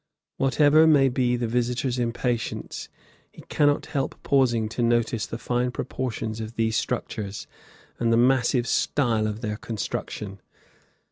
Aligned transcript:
Whatever 0.37 0.87
may 0.87 1.09
be 1.09 1.35
the 1.35 1.45
visitor's 1.45 1.99
impatience, 1.99 2.89
he 3.31 3.43
cannot 3.49 3.85
help 3.85 4.15
pausing 4.23 4.67
to 4.69 4.81
notice 4.81 5.27
the 5.27 5.37
fine 5.37 5.69
proportions 5.69 6.41
of 6.41 6.55
these 6.55 6.75
structures, 6.75 7.45
and 7.99 8.11
the 8.11 8.17
massive 8.17 8.65
style 8.65 9.27
of 9.27 9.41
their 9.41 9.57
construction. 9.57 10.41